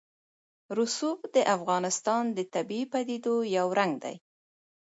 [0.77, 4.15] رسوب د افغانستان د طبیعي پدیدو یو رنګ دی.